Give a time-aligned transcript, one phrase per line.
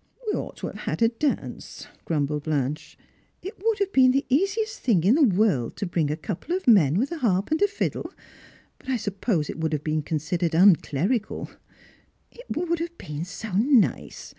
[0.28, 2.96] «'We ought to have had a dance," grumbled Blanche;
[3.42, 6.68] "it would have been the easiest thing in the world to bring a couple of
[6.68, 8.12] men with a harp and a fiddle,
[8.78, 11.50] but I suppose it would have been considered unclerical.
[12.30, 14.32] It would have been so nice.